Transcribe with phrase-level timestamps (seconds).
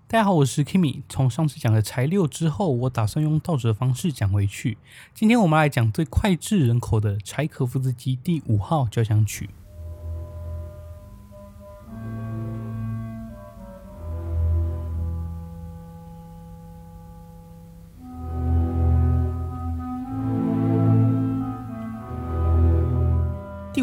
[0.06, 1.02] 大家好，我是 Kimi。
[1.08, 4.78] 从上次讲的柴六之后，我打算用倒着的方式讲回去。
[5.14, 9.50] 今天我们来讲最脍炙人口的柴可夫斯基第五号交响曲。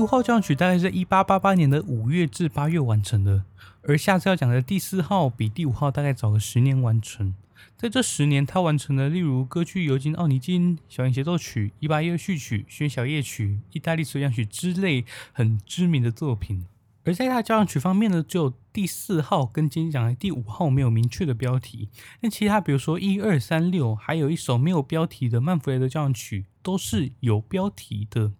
[0.08, 3.44] 号交响曲大概是在一八八八年的五月至八月完成的，
[3.84, 7.36] 而下次要讲的第四号比第五号大概早个十年完成。
[7.76, 16.66] 在这十年，他完成了例如歌剧《尤金·奥尼金》、小型协奏曲、一八一二序曲、弦小夜曲、意大利随想曲之类很知名的作品。
[17.04, 21.88] 而在他交响曲方面呢，只有第四号跟今天讲的第五号没有明确的标题，
[22.20, 28.34] 但其他比如说一二三六，还有一首没有标题的曼弗雷德交响曲都是有标题的。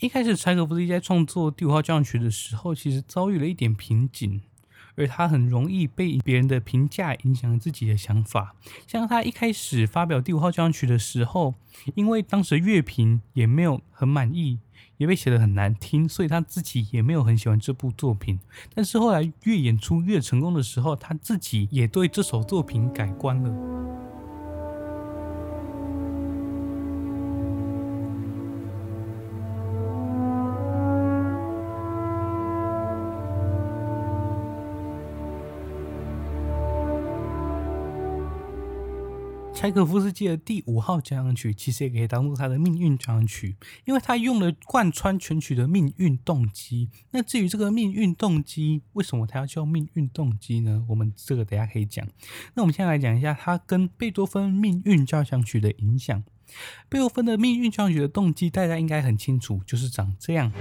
[0.00, 4.42] 一开始，柴可夫斯基在创作第五号交响曲的时候，其实遭遇了一点瓶颈，
[4.96, 8.56] 而他很容易被别人的评价影响自己的想法。
[8.88, 11.54] 像他一开始发表第五号交响曲的时候，
[11.94, 14.58] 因为当时乐评也没有很满意，
[14.96, 18.40] 也被写得很难听，所以他自己也没有很喜欢这部作品。
[18.74, 23.50] 但是后来越演出越成功的时候，他自己也对这首作品改观了。
[39.64, 46.90] 柴可夫斯基的第五号交响曲其实也可以当做他的命运交响曲，因为他用了贯穿全曲的命运动机。
[47.12, 50.84] 那至于这个命运动机，为什么他要叫命运动机呢？
[50.90, 52.06] 我们这个等下可以讲。
[52.52, 56.22] 那我们先来讲一下他跟贝多芬命运交响曲的影响。
[56.90, 60.52] 贝多芬的命运交响曲的动机，大家应该很清楚，就是长这样。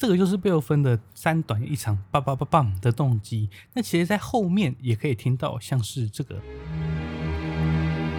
[0.00, 3.50] 这个就是贝多芬的三短一长，梆梆梆梆的动机。
[3.74, 6.36] 那其实，在后面也可以听到，像是这个，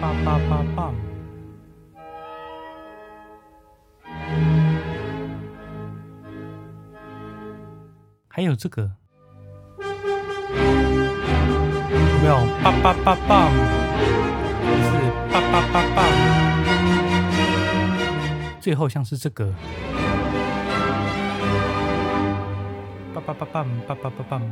[0.00, 0.92] 梆梆梆梆，
[8.28, 8.88] 还有这个，
[9.80, 9.88] 有
[12.20, 12.36] 没有？
[12.62, 13.50] 梆梆梆梆，
[14.70, 14.86] 是
[15.32, 15.98] 梆梆梆梆，
[18.60, 19.52] 最后像是这个。
[23.26, 24.42] 梆梆梆梆梆梆梆。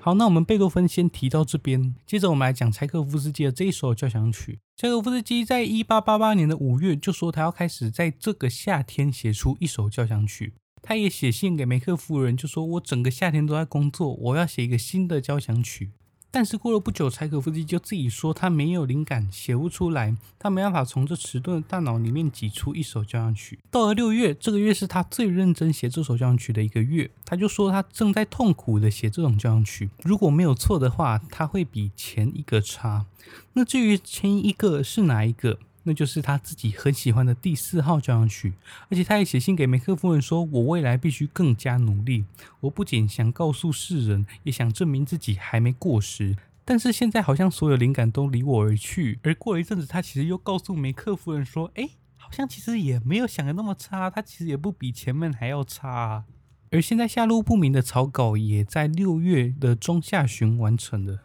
[0.00, 4.60] 好，那我们贝多芬先提到这边，接着我们来讲柴可夫斯基的这一首交响曲。
[4.76, 10.52] 柴可夫斯基在一八八八年的五月就说他要开始在这个夏天写出一首交响曲。
[10.82, 15.92] 他也写信给梅克夫人，就说我整个夏天都在工作，我要写一个新的交响曲。
[16.34, 23.60] 但是过了不久，柴可夫斯基就自己说他没有灵感，写不出来，他没办法从这迟钝的大脑里面挤出一首交响曲。
[23.70, 33.06] 到了六月，这个月是他最认真写这首交响曲的一个月，他就说他正在痛苦的写这种交响曲，如果没有错的话，他会比前一个差。
[33.52, 35.60] 那至于前一个是哪一个？
[35.84, 38.54] 那就是他自己很喜欢的第四号交响曲，
[38.88, 42.24] 而且他也写信给梅克夫人说：“我未来必须更加努力。
[42.60, 46.36] 我不仅想告诉世人，也想证明自己还没过时。
[46.64, 56.24] 但是现在好像所有灵感都离我而去。”而过了一阵子，他其实又告诉梅克夫人说：“哎，好像其实也没有想的那么差，他其实也不比前面还要差。”
[56.72, 61.20] 而现在下落不明的草稿也在六月的中下旬完成了。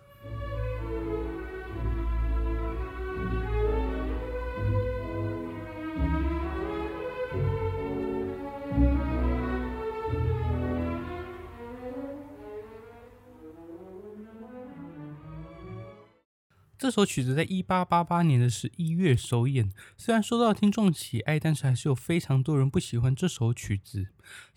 [16.90, 24.08] 这首曲子在一八八八年的十一月首演，虽然受到听众喜爱，但是还是有非常多人不喜欢这首曲子。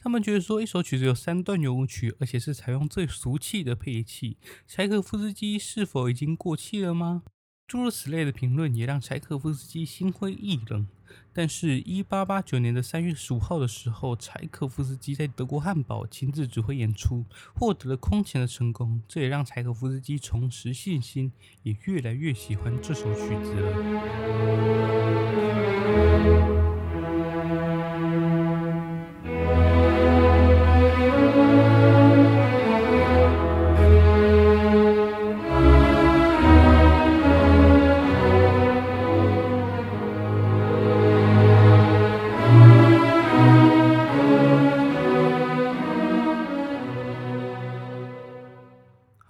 [0.00, 7.22] 他们觉得说，一首曲子有三段圆舞曲，而且是采用最俗气的配器，柴可夫斯基是否已经过气了吗？
[7.66, 10.88] 诸如此类的评论也让柴可夫斯基心灰意冷。
[11.32, 17.24] 但是一八八九年的三月十五号的时候柴可夫斯基在德国汉堡亲自指挥演出
[17.54, 21.32] 获得了空前的成功这也让柴可夫斯基重拾信心
[21.62, 24.92] 也越来越喜欢这首曲子了。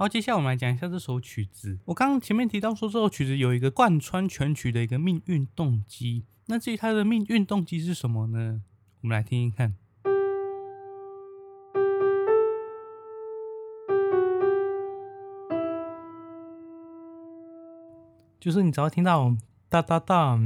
[0.03, 1.79] 好，接下来我们来讲一下这首曲子。
[1.85, 6.25] 我刚刚前面提到说，这首曲子有一个贯穿全曲的一个命运动机。
[6.47, 8.63] 那至于它的命运动机是什么呢？
[9.03, 9.77] 我们来听听看。
[18.41, 19.37] 就是你只要听到
[19.69, 20.37] 哒哒哒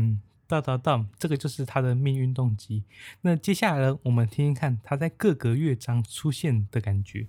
[0.46, 2.84] 哒哒哒，这个就是它的命运动机。
[3.22, 7.26] 那接下来呢，我们听听看它在各个乐章出现的感觉。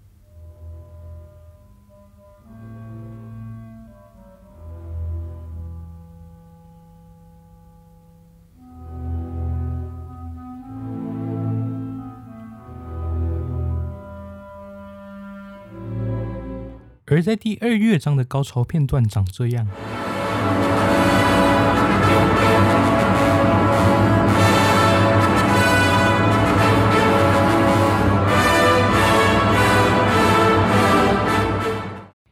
[17.18, 19.68] 而在第二乐章的高潮片段长这样，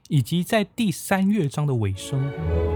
[0.07, 2.74] 以及在第三乐章的尾声。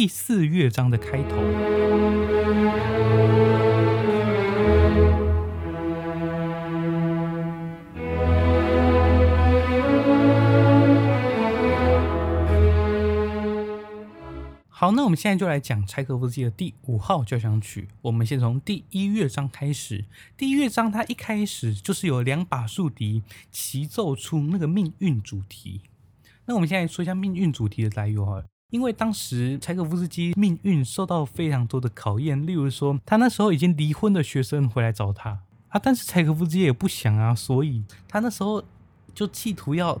[0.00, 1.36] 第四乐章的开头。
[14.68, 17.88] 好，那我们现在就来讲柴可夫斯基的第五号交响曲。
[18.02, 20.04] 我们先从第一乐章开始。
[20.36, 25.80] 第一乐章它一开始就是有两把竖笛齐奏出那个命运主题。
[26.44, 28.44] 那我们现在说一下命运主题的来由哈。
[28.70, 38.62] 因为当时柴可夫斯基命运受到非常多的考验，例如说他那时候已经离婚的学生回来找他啊，但是柴可夫斯基也不想啊，所以他那时候
[39.14, 39.98] 就企图要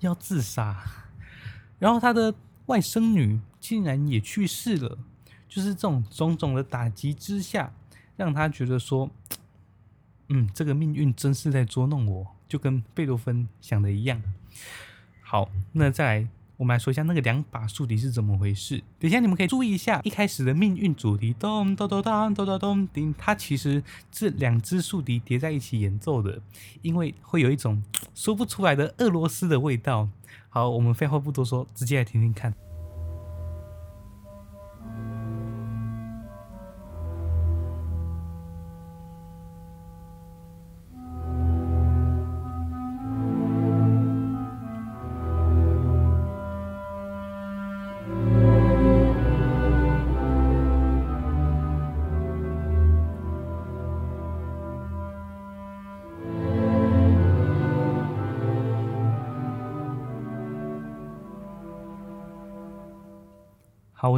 [0.00, 0.84] 要自杀，
[1.78, 2.34] 然后他的
[2.66, 4.98] 外甥女竟然也去世了，
[5.48, 7.72] 就是这种种种的打击之下，
[8.16, 9.08] 让他觉得说，
[10.28, 14.22] 嗯，这个命运真是在捉弄我，就跟贝多芬想的一样。
[15.22, 16.28] 好，那再来。
[16.60, 18.76] 我们来说一下那个两把竖笛是怎么回事。
[18.98, 26.38] 等一下你们可以注意一下，一开始的命运主题咚咚咚咚咚咚咚，它其实是两只竖笛叠在一起演奏的，
[26.82, 27.82] 因为会有一种
[28.14, 30.06] 说不出来的俄罗斯的味道。
[30.50, 32.52] 好，我们废话不多说，直接来听听看。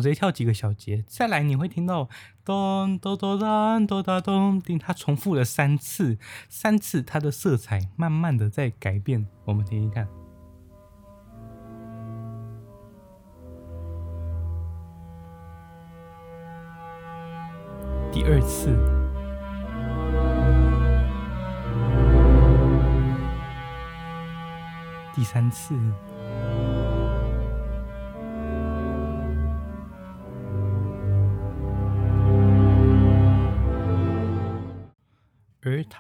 [0.03, 2.09] 直接跳几个小节，再来你会听到
[2.45, 6.19] 咚咚咚咚咚哒咚叮，它重复了三次，
[6.49, 10.09] 三次它的色彩慢慢的在改变，我们听听看。
[18.13, 18.77] 第二次，
[25.15, 25.75] 第三次。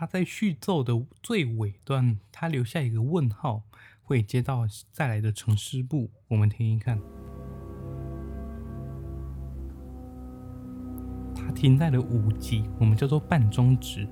[0.02, 3.62] 他在序奏的最尾端，他留下一个问号，
[4.02, 6.11] 会接到再来的城市部。
[6.26, 7.00] 我们听听看，
[11.37, 14.09] 他停在了五级，我们叫做半中指。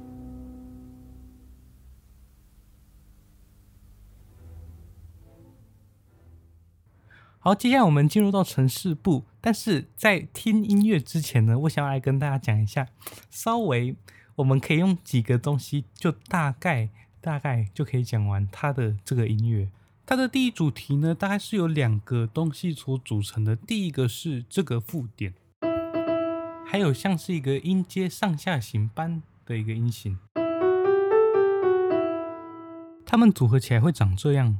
[7.40, 12.87] 好，接下来我们进入到城市部，但是在听音乐之前呢，我想要来跟大家讲一下，
[13.28, 13.97] 稍微。
[14.40, 16.88] 我们可以用几个东西，就大概
[17.20, 19.68] 大概就可以讲完它的这个音乐。
[20.06, 23.54] 它的第一主题呢，大概是由两个东西所组成的。
[23.54, 25.35] 第一个是这个附点，
[26.66, 30.18] 还有像是一个音阶上下行般的一个音型，
[33.04, 34.56] 它们组合起来会长这样。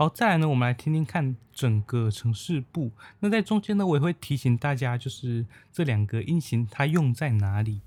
[0.00, 2.90] 好，再来呢，我们来听听看整个城市部。
[3.18, 7.82] 那在中间呢，我也会提醒大家，就是这两个音型它用在哪里。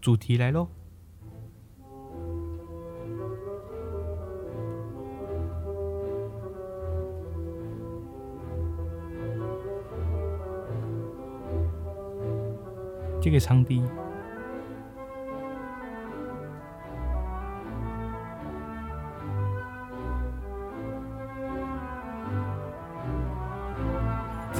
[0.00, 0.68] 主题来喽，
[13.20, 13.82] 这个长笛。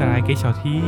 [0.03, 0.83] 再来给小提，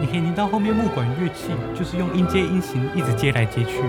[0.00, 3.82] 你可以听到后面木管乐器，就是用音阶音型一直接来接去。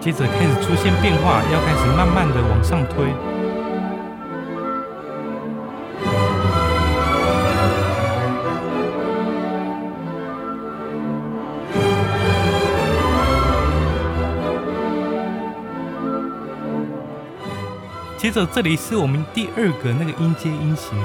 [0.00, 3.39] 接着开始出现变化，要开始慢慢的往上推。
[18.30, 20.96] 接着这里是我们第二个那个音阶音型，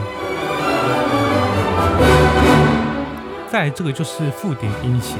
[3.49, 5.17] 再这个就是附点音型。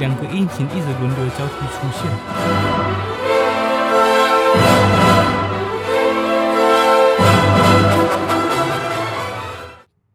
[0.00, 2.10] 两个音型一直轮流交替出现。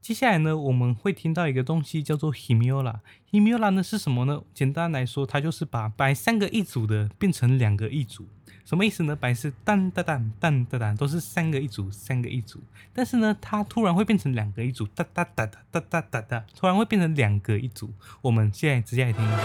[0.01, 2.95] 接下来呢，我们会听到一个东西叫做 Himura。
[3.31, 4.41] Himura 呢是什么呢？
[4.53, 8.27] 简单来说，它就是把摆三个一组的变成两个一组。
[8.65, 9.15] 什么意思呢？
[9.15, 12.59] 本来是当当当当当当，都是三个一组，三个一组。
[12.91, 17.93] 但是呢，它突然会变成两个一组，哒哒哒哒哒哒哒哒，突然会变成两个一组。
[18.23, 19.37] 我们现在直接来听一下。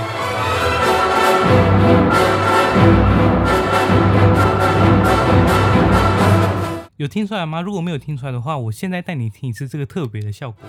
[6.96, 7.60] 有听出来吗？
[7.60, 10.64] 如果没有听出来的话，我现在带你听一次这个特别的效果。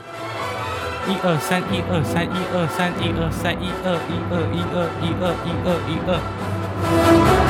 [1.08, 7.41] 一二三，一二三，一二三，一二三，一二一二一二一二一二一二。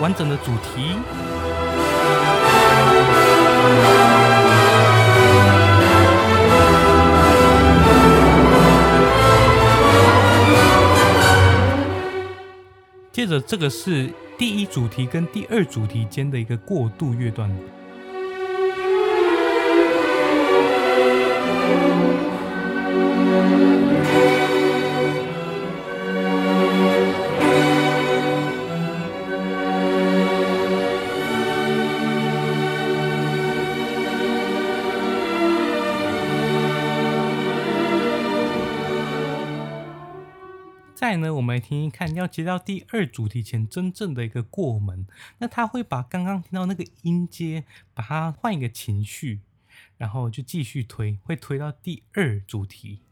[0.00, 0.96] 完整的主题。
[13.10, 17.48] 接着，这个是第一主题跟第二主题间的一个过渡乐段。
[41.04, 45.06] 在呢，我们来听一看，要接到第二主题前真正的一个过门，
[45.36, 49.40] 那他会把刚刚听到那个音阶，把它换一个情绪，
[49.98, 53.02] 然后就继续推，会推到第二主题。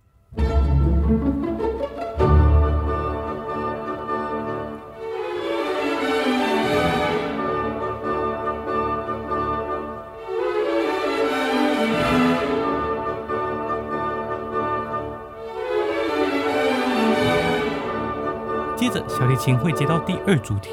[18.93, 20.71] 着，小提琴会接到第二主题。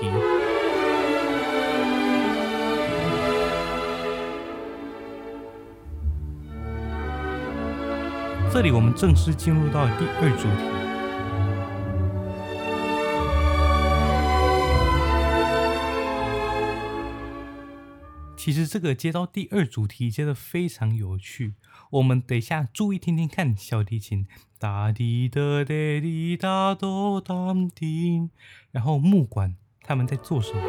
[8.51, 10.78] 这里我们正式进入到第二主题。
[18.39, 21.55] 其实这个接到第二主题接的非常有趣，
[21.91, 24.25] 我们等一下注意听听看小提琴
[24.58, 28.29] 哒滴哒哒滴哒哆当滴，
[28.72, 30.62] 然后木管他们在做什么？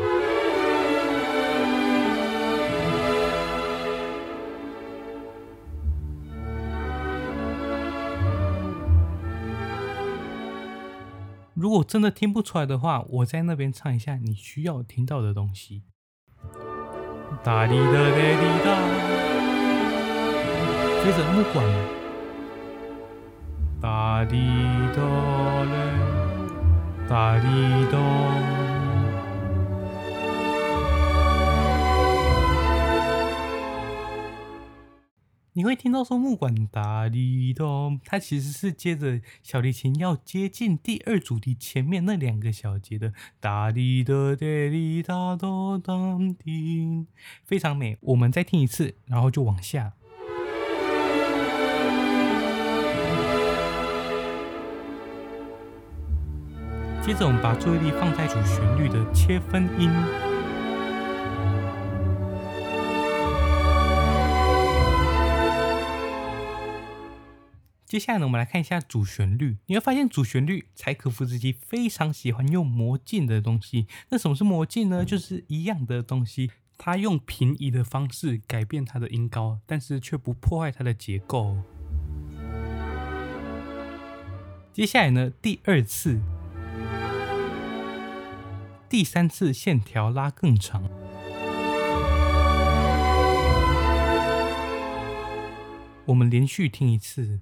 [11.54, 15.84] 如果真的听不出来的话，我在那边唱一下你需要听到的东西。
[17.42, 18.68] 哒滴哒哒滴哒，
[21.02, 21.64] 接着木管，
[23.80, 24.36] 哒滴
[24.94, 25.00] 哒
[25.64, 25.74] 嘞，
[27.08, 27.46] 哒滴
[27.90, 28.59] 哒。
[35.60, 47.04] 你会听到说木管哒滴咚，它其实是接着小提琴要接近第二主题前面那两个小节的哒滴哒哒滴哒哆当滴，
[47.44, 47.98] 非常美。
[48.00, 49.92] 我们再听一次，然后就往下。
[57.04, 59.90] 接着我们把注意力放在主旋律的切分音。
[67.90, 69.56] 接下来呢，我们来看一下主旋律。
[69.66, 73.88] 你会发现主旋律，柴可夫斯基非常喜欢用魔镜的东西。
[74.10, 75.04] 那什么是魔镜呢？
[75.04, 81.56] 就是一样的东西，他用平移的方式改变它的音高，但是却不破坏它的结构。
[84.72, 86.20] 接下来呢，第二次、
[88.88, 90.88] 第三次线条拉更长。
[96.04, 97.40] 我们连续听一次。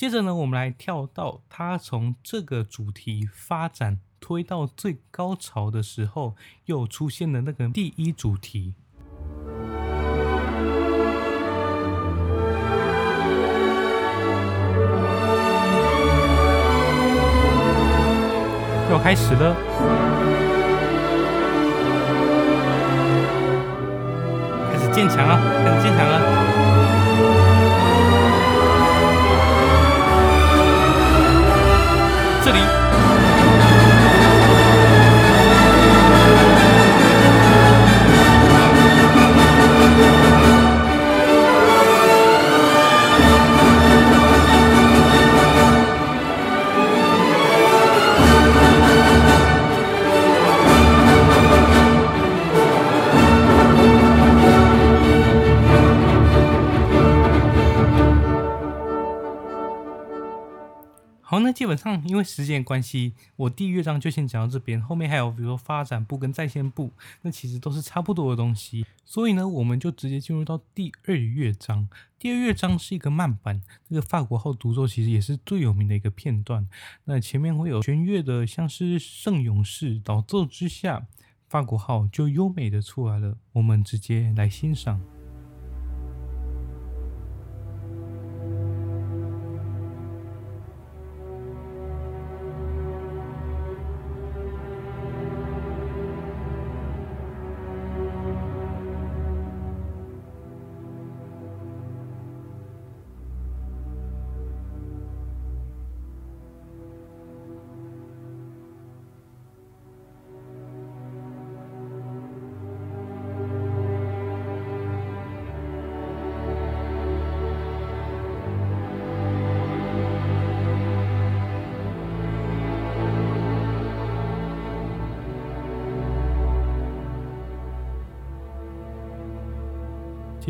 [0.00, 8.72] 接着呢，我们来跳到它从这个主题发展推到最高潮的时候，又出现了那个第一主题，
[18.90, 19.54] 要开始了，
[24.72, 26.39] 开始建墙了，开始建墙了。
[61.30, 64.82] 好，那基本上因为时间关系，我第一乐章就先讲到这边。
[64.82, 66.90] 后面还有比如说发展部跟再现部，
[67.22, 68.84] 那其实都是差不多的东西。
[69.04, 71.88] 所以呢，我们就直接进入到第二乐章。
[72.18, 76.68] 第二乐章是一个慢板，这个法国号独奏其实也是最有名的一个片段。
[77.04, 81.06] 那前面会有弦乐的，像是圣勇士导奏之下，
[81.48, 83.36] 法国号就优美的出来了。
[83.52, 85.00] 我们直接来欣赏。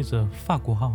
[0.02, 0.92] 接着，法国号。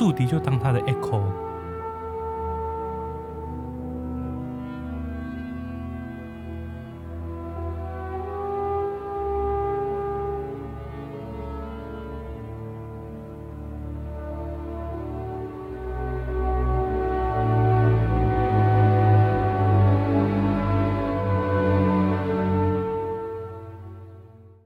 [0.00, 1.20] 竖笛就当它的 echo。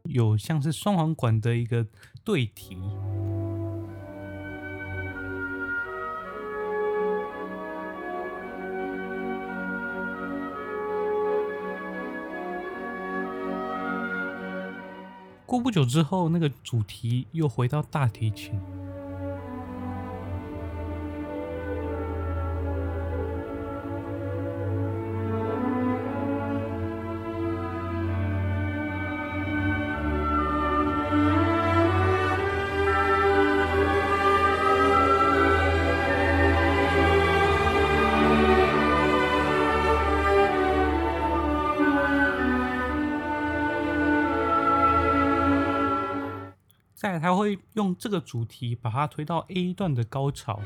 [0.04, 1.84] 有像是双簧管的一个
[2.22, 2.78] 对题。
[15.64, 18.52] 不久之后，那个主题又回到大提琴。
[47.04, 50.62] 再，他会用这个主题把它推到 A 段的高潮。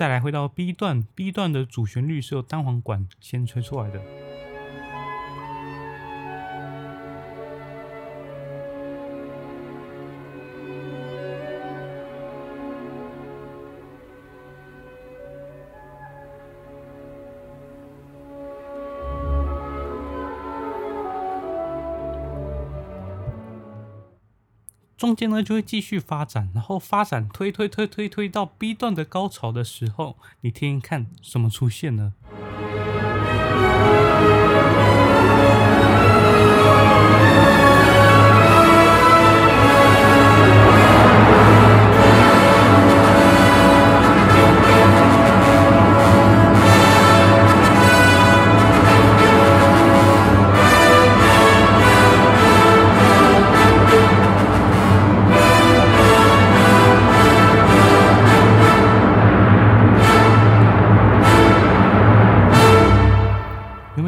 [0.00, 4.29] 再来回到 B 段，B 段的主旋律是由单簧管先吹出来的。
[25.00, 32.12] 中间呢就会继续发展，然后发展推推推推推到 B 段的高潮的时候，你听听看什么出现了？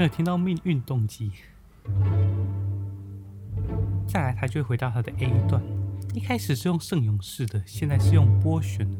[0.02, 1.30] 没有听到命运动机，
[4.08, 5.62] 再来，他就会回到他的 A 段。
[6.12, 8.98] 一开始是用圣咏式的，现在是用波旋的。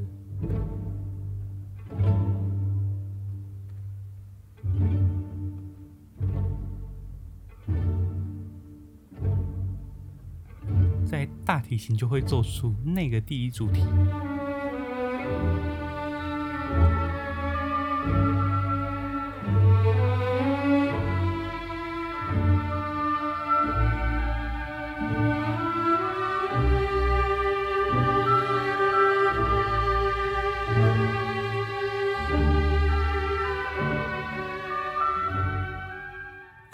[11.05, 13.83] 在大提琴就会奏出那个第一主题。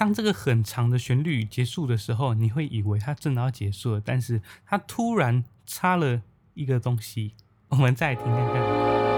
[0.09, 6.23] 当这个很长的旋律结束的时候，你会以为它真的要结束了，但是它突然插了
[6.55, 7.35] 一个东西，
[7.69, 9.18] 我们再来听看看。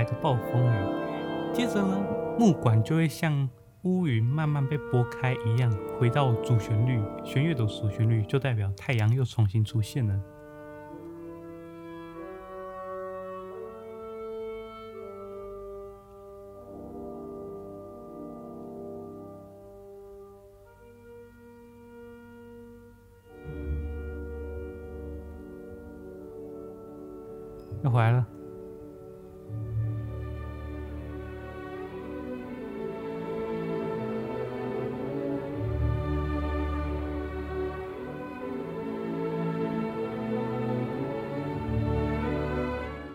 [0.00, 2.02] 来个暴风雨，接着呢，
[2.38, 3.46] 木管就会像
[3.82, 10.18] 乌云慢慢被拨开一样，回到主旋律，弦乐的主旋律，就代表太阳又重新出现了。
[27.84, 28.26] 又回来了。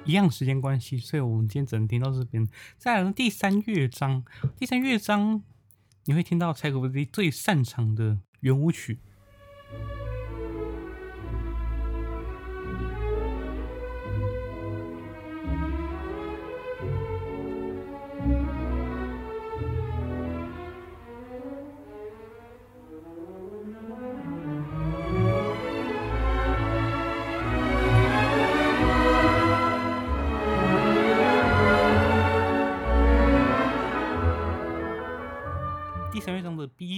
[0.06, 2.48] 一样时间关系，所以我们今天只能听到这边。
[2.78, 4.24] 再来，第三乐章，
[4.56, 5.44] 第三乐章
[6.06, 9.00] 你会听到柴可夫斯基最擅长的圆舞曲。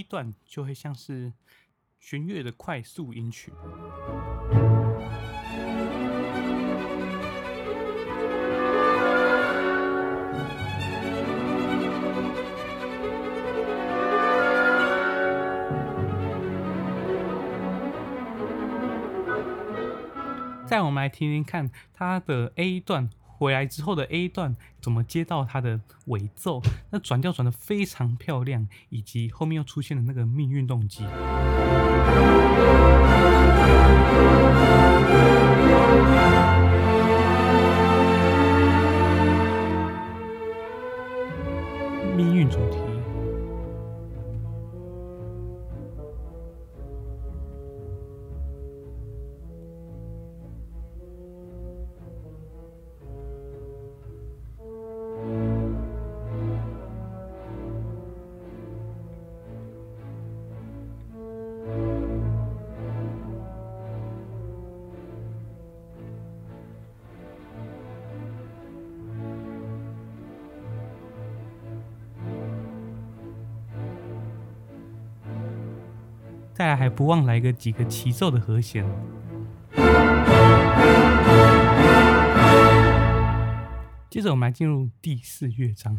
[0.08, 1.32] 段就会像是
[1.98, 3.52] 弦乐的快速音曲。
[20.66, 23.08] 再我们来听听看它的 A 段。
[23.38, 26.60] 回来之后的 A 段怎么接到他的尾奏？
[26.90, 31.04] 那转调转的非常漂亮，以及后面又出现了那个命运动机。
[42.16, 42.87] 命运主题。
[76.88, 78.84] 不忘来个几个齐奏的和弦。
[84.10, 85.96] 接着我们来进入第四乐章。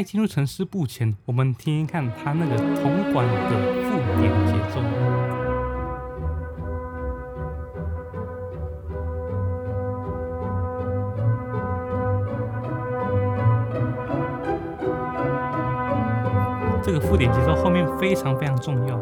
[0.00, 3.50] 在进入城市部前，我们听听看他那个铜管的
[3.84, 4.80] 附点节奏。
[16.82, 18.98] 这个附点节奏后面非常非常重要。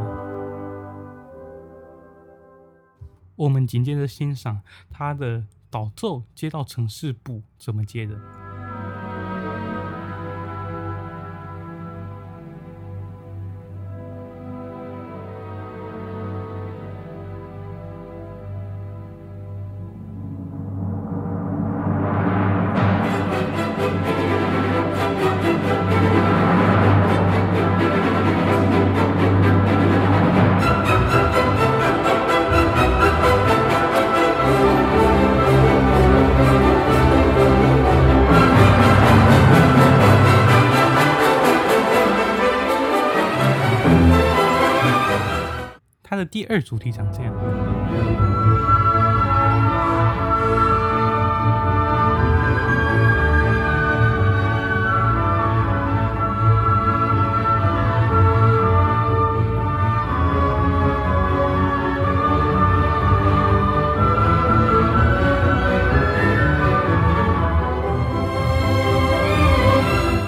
[3.37, 8.19] 我们紧接着欣赏他的导奏接到城市部怎么接的。
[46.19, 47.33] 的第二主题长这样。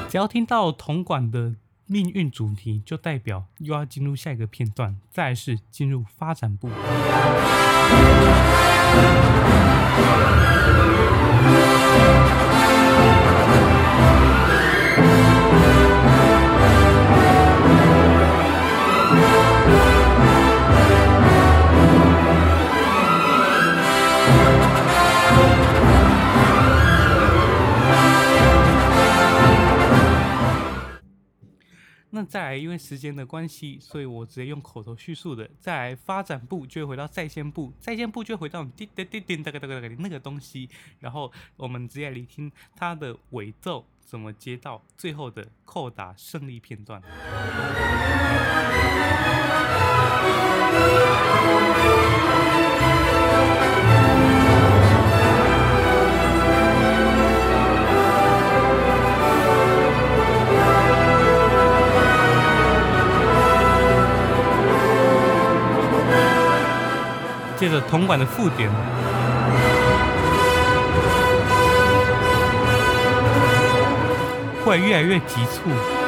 [0.08, 1.56] 只要听到铜管的。
[1.92, 6.70] 命运主题就代表又要进入下一个片段，再是进入发展部。
[32.80, 35.48] 时间的关系，所以我直接用口头叙述的。
[35.60, 40.68] 再来，发展部就会回到在线部，在线部就会回到滴滴滴滴那个东西。
[40.98, 47.02] 然后我们直接聆听它的尾奏怎么接到最后的扣打胜利片段。
[67.60, 68.70] 接着铜管的附点，
[74.64, 75.99] 会越来越急促。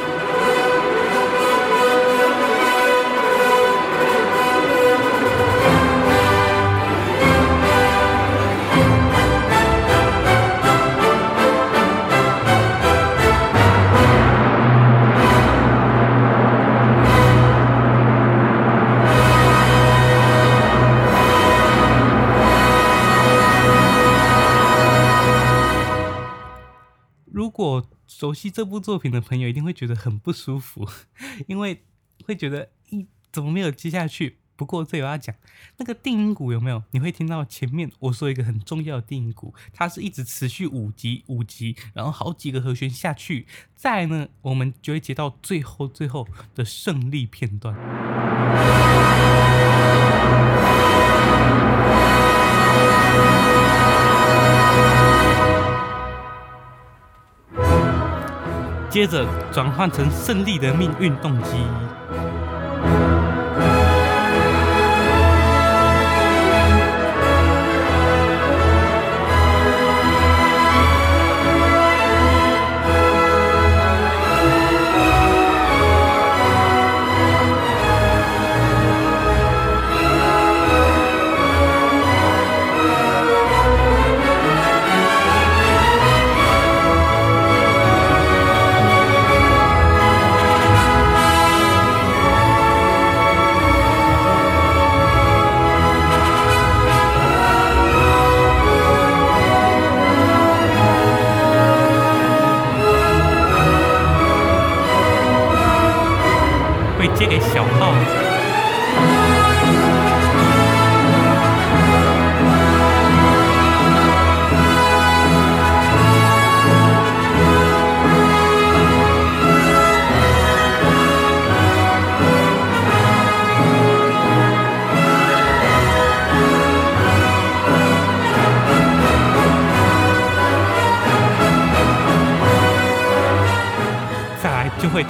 [28.22, 30.88] 熟悉这部作品的朋友一定会觉得很不舒服，
[31.48, 31.82] 因为
[32.24, 34.38] 会觉得一怎么没有接下去？
[34.54, 35.34] 不过这有要讲，
[35.78, 36.84] 那个定音鼓有没有？
[36.92, 47.76] 你会听到前面我说一个很重要的定音鼓，它是一直持续五级五级，然后好几个和弦下去，再呢，我们就会接到最后最后的胜利片段。
[58.92, 62.01] 接着转换成胜利的命运动机。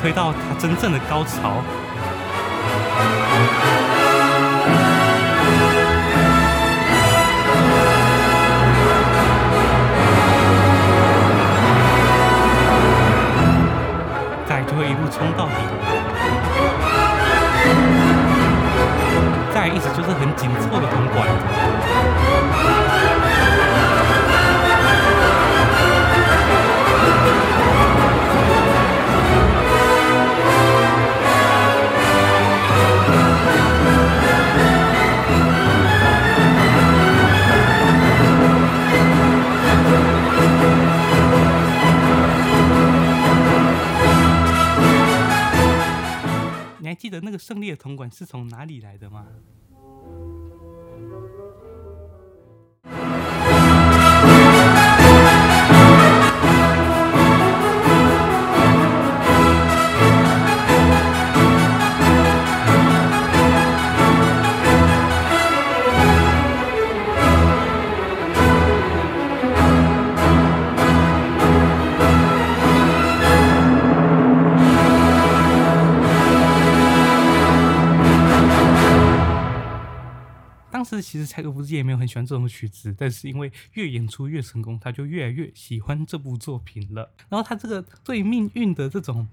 [0.03, 1.62] 推到它真正的高潮。
[14.45, 15.55] 再来就会一路冲到底，
[19.55, 21.29] 再一直就是很紧凑的铜管。
[46.92, 49.26] 还记得那个胜利的铜管是从哪里来的吗？
[81.00, 87.11] 其实柴可夫斯基也没有很喜欢这种曲子，但是因为越演出越成功，他就越来越喜欢这部作品了。
[87.28, 89.26] 然后他这个对命运的这种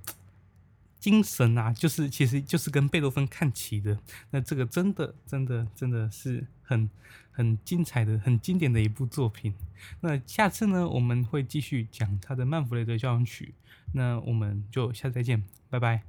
[0.99, 3.97] 精神啊，就是其实就是跟贝多芬看齐的。
[4.31, 6.89] 那这个真的真的真的是很
[7.31, 9.53] 很精彩的、很经典的一部作品。
[10.01, 13.53] 那下次呢，我们会继续讲他的曼弗雷德交响曲。
[13.93, 16.08] 那我们就下次再见，拜拜。